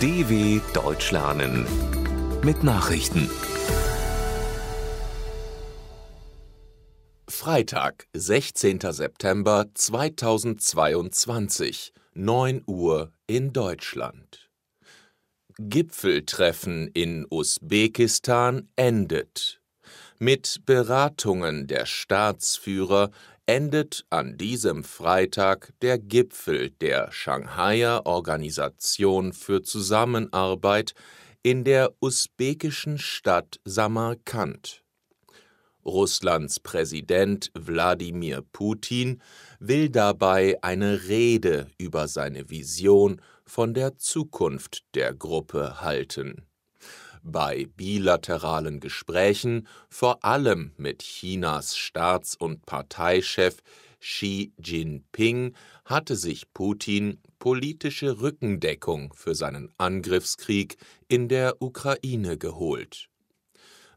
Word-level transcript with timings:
DW 0.00 0.60
Deutsch 0.74 1.10
lernen 1.10 1.66
mit 2.44 2.62
Nachrichten. 2.62 3.28
Freitag, 7.28 8.06
16. 8.12 8.78
September 8.92 9.66
2022, 9.74 11.92
9 12.14 12.62
Uhr 12.68 13.10
in 13.26 13.52
Deutschland. 13.52 14.48
Gipfeltreffen 15.58 16.86
in 16.94 17.26
Usbekistan 17.28 18.68
endet. 18.76 19.60
Mit 20.20 20.60
Beratungen 20.64 21.66
der 21.66 21.86
Staatsführer 21.86 23.10
endet 23.48 24.04
an 24.10 24.36
diesem 24.36 24.84
Freitag 24.84 25.72
der 25.80 25.98
Gipfel 25.98 26.68
der 26.68 27.10
Shanghaier 27.10 28.02
Organisation 28.04 29.32
für 29.32 29.62
Zusammenarbeit 29.62 30.92
in 31.42 31.64
der 31.64 31.94
usbekischen 32.02 32.98
Stadt 32.98 33.58
Samarkand. 33.64 34.84
Russlands 35.82 36.60
Präsident 36.60 37.50
Wladimir 37.54 38.42
Putin 38.52 39.22
will 39.60 39.88
dabei 39.88 40.58
eine 40.60 41.08
Rede 41.08 41.70
über 41.78 42.06
seine 42.06 42.50
Vision 42.50 43.22
von 43.46 43.72
der 43.72 43.96
Zukunft 43.96 44.84
der 44.94 45.14
Gruppe 45.14 45.80
halten 45.80 46.48
bei 47.30 47.66
bilateralen 47.76 48.80
Gesprächen 48.80 49.66
vor 49.88 50.24
allem 50.24 50.72
mit 50.76 51.02
Chinas 51.02 51.76
Staats- 51.76 52.36
und 52.36 52.66
Parteichef 52.66 53.58
Xi 54.00 54.52
Jinping 54.62 55.54
hatte 55.84 56.16
sich 56.16 56.52
Putin 56.52 57.20
politische 57.38 58.20
Rückendeckung 58.20 59.12
für 59.14 59.34
seinen 59.34 59.72
Angriffskrieg 59.76 60.76
in 61.08 61.28
der 61.28 61.60
Ukraine 61.60 62.38
geholt 62.38 63.08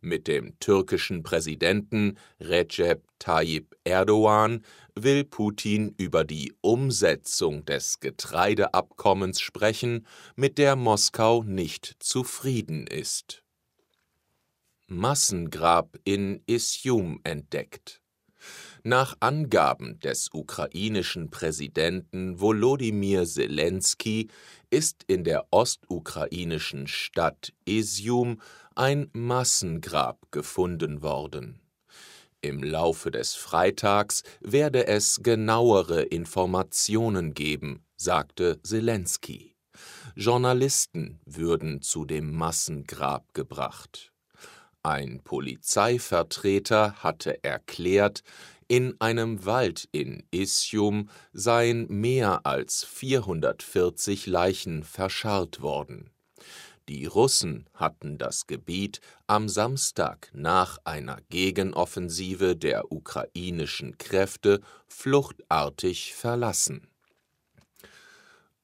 mit 0.01 0.27
dem 0.27 0.57
türkischen 0.59 1.23
Präsidenten 1.23 2.17
Recep 2.39 3.03
Tayyip 3.19 3.75
Erdogan 3.83 4.65
will 4.95 5.23
Putin 5.23 5.93
über 5.97 6.23
die 6.23 6.53
Umsetzung 6.61 7.63
des 7.65 7.99
Getreideabkommens 7.99 9.39
sprechen, 9.39 10.05
mit 10.35 10.57
der 10.57 10.75
Moskau 10.75 11.43
nicht 11.43 11.95
zufrieden 11.99 12.87
ist. 12.87 13.43
Massengrab 14.87 15.97
in 16.03 16.41
Isjum 16.47 17.21
entdeckt. 17.23 18.00
Nach 18.83 19.15
Angaben 19.19 19.99
des 19.99 20.29
ukrainischen 20.33 21.29
Präsidenten 21.29 22.39
Volodymyr 22.39 23.25
Zelensky 23.25 24.29
ist 24.71 25.03
in 25.05 25.23
der 25.23 25.45
ostukrainischen 25.51 26.87
Stadt 26.87 27.53
Isium 27.63 28.41
ein 28.73 29.07
Massengrab 29.13 30.31
gefunden 30.31 31.03
worden. 31.03 31.59
Im 32.41 32.63
Laufe 32.63 33.11
des 33.11 33.35
Freitags 33.35 34.23
werde 34.39 34.87
es 34.87 35.19
genauere 35.21 36.01
Informationen 36.01 37.35
geben, 37.35 37.85
sagte 37.97 38.59
Zelensky. 38.63 39.55
Journalisten 40.15 41.19
würden 41.25 41.83
zu 41.83 42.03
dem 42.03 42.35
Massengrab 42.35 43.35
gebracht. 43.35 44.11
Ein 44.81 45.21
Polizeivertreter 45.23 46.95
hatte 47.03 47.43
erklärt, 47.43 48.23
in 48.71 48.95
einem 49.01 49.45
Wald 49.45 49.89
in 49.91 50.23
Isium 50.31 51.09
seien 51.33 51.87
mehr 51.89 52.45
als 52.45 52.85
440 52.85 54.27
Leichen 54.27 54.85
verscharrt 54.85 55.61
worden. 55.61 56.09
Die 56.87 57.05
Russen 57.05 57.69
hatten 57.73 58.17
das 58.17 58.47
Gebiet 58.47 59.01
am 59.27 59.49
Samstag 59.49 60.31
nach 60.33 60.77
einer 60.85 61.17
Gegenoffensive 61.29 62.55
der 62.55 62.93
ukrainischen 62.93 63.97
Kräfte 63.97 64.61
fluchtartig 64.87 66.13
verlassen. 66.13 66.87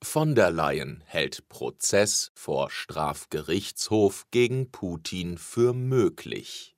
Von 0.01 0.35
der 0.35 0.51
Leyen 0.51 1.03
hält 1.05 1.49
Prozess 1.49 2.31
vor 2.33 2.71
Strafgerichtshof 2.71 4.25
gegen 4.31 4.71
Putin 4.71 5.37
für 5.37 5.73
möglich. 5.73 6.77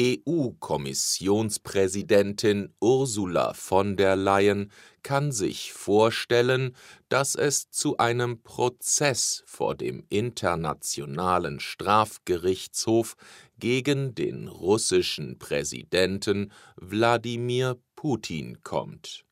EU-Kommissionspräsidentin 0.00 2.72
Ursula 2.80 3.52
von 3.52 3.98
der 3.98 4.16
Leyen 4.16 4.72
kann 5.02 5.30
sich 5.30 5.74
vorstellen, 5.74 6.74
dass 7.10 7.34
es 7.34 7.70
zu 7.70 7.98
einem 7.98 8.42
Prozess 8.42 9.42
vor 9.44 9.74
dem 9.74 10.06
Internationalen 10.08 11.60
Strafgerichtshof 11.60 13.14
gegen 13.58 14.14
den 14.14 14.48
russischen 14.48 15.38
Präsidenten 15.38 16.50
Wladimir 16.76 17.76
Putin 17.94 18.62
kommt. 18.62 19.26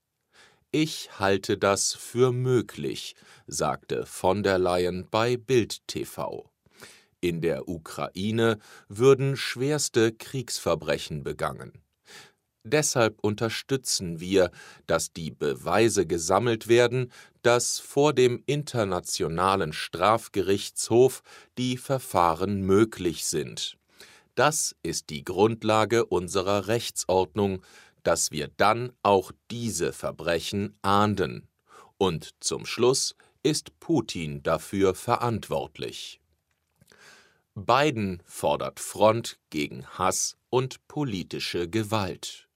Ich 0.71 1.19
halte 1.19 1.57
das 1.57 1.95
für 1.95 2.31
möglich, 2.31 3.17
sagte 3.47 4.05
von 4.05 4.43
der 4.43 4.59
Leyen 4.59 5.09
bei 5.11 5.39
Bild 5.39 5.87
TV. 5.87 6.51
In 7.21 7.41
der 7.41 7.69
Ukraine 7.69 8.59
würden 8.89 9.37
schwerste 9.37 10.13
Kriegsverbrechen 10.13 11.25
begangen. 11.25 11.73
Deshalb 12.65 13.19
unterstützen 13.23 14.21
wir, 14.21 14.51
dass 14.87 15.13
die 15.13 15.31
Beweise 15.31 16.07
gesammelt 16.07 16.69
werden, 16.69 17.11
dass 17.43 17.79
vor 17.79 18.13
dem 18.13 18.43
Internationalen 18.47 19.73
Strafgerichtshof 19.73 21.23
die 21.57 21.77
Verfahren 21.77 22.63
möglich 22.63 23.25
sind. 23.25 23.79
Das 24.35 24.77
ist 24.83 25.11
die 25.11 25.25
Grundlage 25.25 26.05
unserer 26.05 26.69
Rechtsordnung, 26.69 27.63
dass 28.03 28.31
wir 28.31 28.49
dann 28.57 28.93
auch 29.03 29.33
diese 29.51 29.93
Verbrechen 29.93 30.77
ahnden. 30.83 31.49
Und 31.97 32.35
zum 32.41 32.67
Schluss 32.67 33.17
ist 33.43 33.81
Putin 33.81 34.43
dafür 34.43 34.95
verantwortlich. 34.95 36.21
Biden 37.67 38.23
fordert 38.25 38.79
Front 38.79 39.39
gegen 39.51 39.85
Hass 39.87 40.37
und 40.49 40.87
politische 40.87 41.69
Gewalt. 41.69 42.49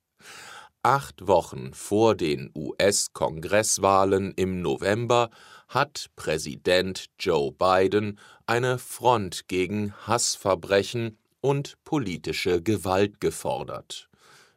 Acht 0.84 1.26
Wochen 1.26 1.74
vor 1.74 2.14
den 2.14 2.50
US-Kongresswahlen 2.54 4.32
im 4.36 4.62
November 4.62 5.30
hat 5.68 6.10
Präsident 6.16 7.06
Joe 7.18 7.52
Biden 7.52 8.18
eine 8.46 8.78
Front 8.78 9.48
gegen 9.48 9.92
Hassverbrechen 10.06 11.19
und 11.40 11.76
politische 11.84 12.62
Gewalt 12.62 13.20
gefordert. 13.20 14.08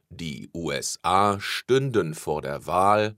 Die 0.10 0.50
USA 0.54 1.40
stünden 1.40 2.14
vor 2.14 2.42
der 2.42 2.68
Wahl, 2.68 3.16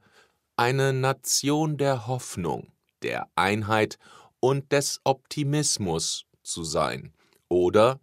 eine 0.55 0.93
Nation 0.93 1.77
der 1.77 2.07
Hoffnung, 2.07 2.71
der 3.03 3.27
Einheit 3.35 3.99
und 4.39 4.71
des 4.71 5.01
Optimismus 5.03 6.25
zu 6.43 6.63
sein 6.63 7.13
oder 7.49 7.99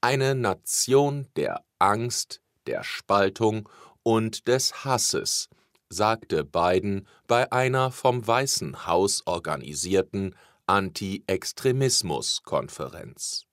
eine 0.00 0.34
Nation 0.34 1.28
der 1.36 1.62
Angst, 1.78 2.40
der 2.66 2.82
Spaltung 2.84 3.68
und 4.02 4.48
des 4.48 4.84
Hasses, 4.84 5.48
sagte 5.88 6.44
Biden 6.44 7.06
bei 7.26 7.50
einer 7.52 7.90
vom 7.90 8.26
Weißen 8.26 8.86
Haus 8.86 9.22
organisierten 9.26 10.34
Anti-Extremismus-Konferenz. 10.66 13.46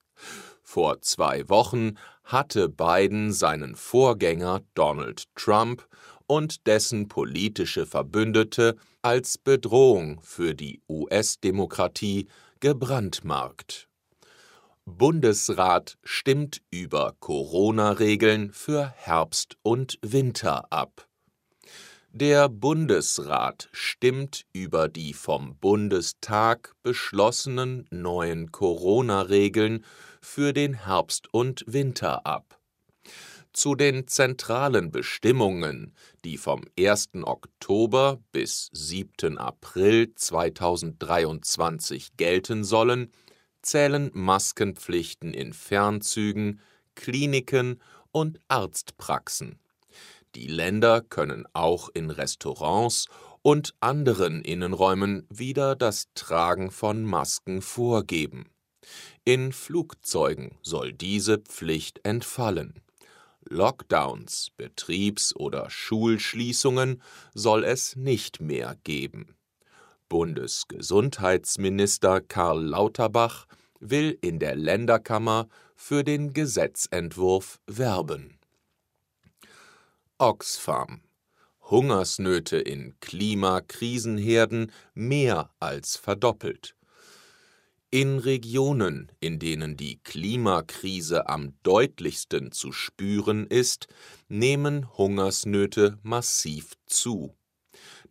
Vor 0.63 1.01
zwei 1.01 1.47
Wochen 1.50 1.97
hatte 2.23 2.69
Biden 2.69 3.31
seinen 3.31 3.75
Vorgänger 3.75 4.63
Donald 4.73 5.25
Trump 5.35 5.88
und 6.28 6.66
dessen 6.67 7.07
politische 7.07 7.85
Verbündete 7.85 8.75
als 9.01 9.38
Bedrohung 9.38 10.19
für 10.22 10.53
die 10.55 10.81
US-Demokratie 10.89 12.28
gebrandmarkt. 12.59 13.87
Bundesrat 14.87 15.97
stimmt 16.03 16.61
über 16.70 17.16
Corona-Regeln 17.20 18.53
für 18.53 18.93
Herbst 18.96 19.58
und 19.64 19.97
Winter 20.03 20.72
ab. 20.72 21.08
Der 22.11 22.49
Bundesrat 22.49 23.67
stimmt 23.72 24.46
über 24.53 24.87
die 24.87 25.14
vom 25.14 25.58
Bundestag 25.58 26.76
beschlossenen 26.84 27.87
neuen 27.90 28.52
Corona-Regeln 28.52 29.84
für 30.22 30.53
den 30.53 30.85
Herbst 30.85 31.34
und 31.34 31.64
Winter 31.67 32.28
ab. 32.28 32.59
Zu 33.53 33.73
den 33.73 34.08
zentralen 34.08 34.91
Bestimmungen, 34.91 35.96
die 36.23 36.38
vom 36.38 36.61
1. 36.79 37.23
Oktober 37.23 38.20
bis 38.31 38.70
7. 38.72 39.40
April 39.40 40.14
2023 40.14 42.17
gelten 42.17 42.64
sollen, 42.64 43.11
zählen 43.66 44.12
Maskenpflichten 44.14 45.34
in 45.34 45.53
Fernzügen, 45.53 46.59
Kliniken 46.96 47.82
und 48.12 48.40
Arztpraxen. 48.47 49.59
Die 50.35 50.47
Länder 50.47 51.02
können 51.02 51.46
auch 51.53 51.90
in 51.94 52.09
Restaurants 52.09 53.08
und 53.41 53.76
anderen 53.79 54.41
Innenräumen 54.41 55.26
wieder 55.29 55.76
das 55.76 56.08
Tragen 56.16 56.72
von 56.72 57.03
Masken 57.03 57.62
vorgeben. 57.62 58.50
In 59.23 59.52
Flugzeugen 59.52 60.58
soll 60.62 60.94
diese 60.94 61.40
Pflicht 61.40 62.06
entfallen. 62.06 62.82
Lockdowns, 63.47 64.52
Betriebs- 64.58 65.35
oder 65.35 65.70
Schulschließungen 65.70 67.02
soll 67.34 67.64
es 67.64 67.96
nicht 67.96 68.41
mehr 68.41 68.76
geben. 68.84 69.35
Bundesgesundheitsminister 70.09 72.22
Karl 72.22 72.63
Lauterbach 72.63 73.46
will 73.79 74.17
in 74.22 74.40
der 74.40 74.55
Länderkammer 74.55 75.47
für 75.75 76.03
den 76.03 76.34
Gesetzentwurf 76.34 77.59
werben. 77.67 78.40
Oxfam 80.17 81.02
Hungersnöte 81.69 82.57
in 82.57 82.99
Klimakrisenherden 82.99 84.72
mehr 84.93 85.49
als 85.59 85.97
verdoppelt. 85.97 86.75
In 87.90 88.19
Regionen, 88.19 89.11
in 89.19 89.40
denen 89.40 89.78
die 89.78 89.99
Klimakrise 90.03 91.28
am 91.28 91.53
deutlichsten 91.63 92.52
zu 92.52 92.72
spüren 92.72 93.47
ist, 93.47 93.87
nehmen 94.28 94.96
Hungersnöte 94.97 95.97
massiv 96.03 96.73
zu. 96.85 97.35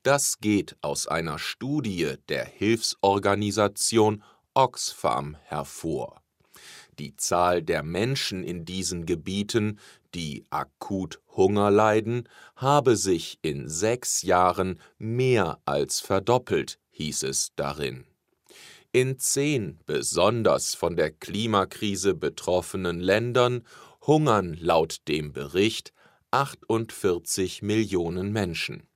Das 0.05 0.39
geht 0.39 0.77
aus 0.83 1.07
einer 1.09 1.39
Studie 1.39 2.17
der 2.29 2.45
Hilfsorganisation 2.45 4.23
Oxfam 4.53 5.35
hervor. 5.45 6.21
Die 6.99 7.17
Zahl 7.17 7.63
der 7.63 7.83
Menschen 7.83 8.45
in 8.45 8.67
diesen 8.67 9.07
Gebieten, 9.07 9.79
die 10.15 10.45
akut 10.51 11.23
Hunger 11.35 11.71
leiden, 11.71 12.29
habe 12.55 12.97
sich 12.97 13.39
in 13.41 13.67
sechs 13.71 14.21
Jahren 14.21 14.79
mehr 14.99 15.59
als 15.65 16.01
verdoppelt, 16.01 16.79
hieß 16.91 17.23
es 17.23 17.53
darin. 17.57 18.05
In 18.93 19.19
zehn 19.19 19.81
besonders 19.87 20.75
von 20.75 20.97
der 20.97 21.13
Klimakrise 21.13 22.13
betroffenen 22.15 23.01
Ländern 23.01 23.65
hungern 24.07 24.53
laut 24.61 25.09
dem 25.09 25.33
Bericht 25.33 25.95
48 26.31 27.63
Millionen 27.63 28.33
Menschen. 28.33 28.87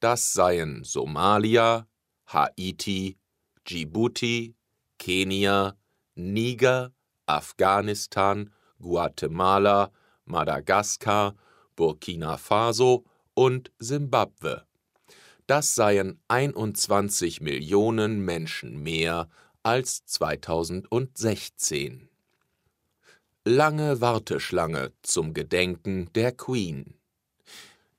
Das 0.00 0.32
seien 0.32 0.82
Somalia, 0.82 1.86
Haiti, 2.26 3.18
Djibouti, 3.66 4.56
Kenia, 4.98 5.76
Niger, 6.14 6.92
Afghanistan, 7.26 8.50
Guatemala, 8.80 9.92
Madagaskar, 10.24 11.36
Burkina 11.76 12.38
Faso 12.38 13.04
und 13.34 13.70
Simbabwe. 13.78 14.64
Das 15.46 15.74
seien 15.74 16.18
21 16.28 17.42
Millionen 17.42 18.24
Menschen 18.24 18.82
mehr 18.82 19.28
als 19.62 20.06
2016. 20.06 22.08
Lange 23.44 24.00
Warteschlange 24.00 24.94
zum 25.02 25.34
Gedenken 25.34 26.10
der 26.14 26.32
Queen. 26.32 26.99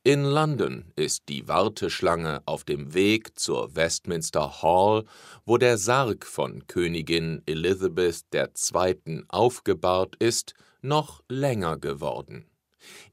In 0.03 0.23
London 0.23 0.85
ist 0.95 1.29
die 1.29 1.47
Warteschlange 1.47 2.41
auf 2.47 2.63
dem 2.63 2.95
Weg 2.95 3.37
zur 3.37 3.75
Westminster 3.75 4.63
Hall, 4.63 5.05
wo 5.45 5.59
der 5.59 5.77
Sarg 5.77 6.25
von 6.25 6.65
Königin 6.65 7.43
Elizabeth 7.45 8.23
II. 8.33 9.25
aufgebahrt 9.27 10.15
ist, 10.15 10.55
noch 10.81 11.21
länger 11.29 11.77
geworden. 11.77 12.47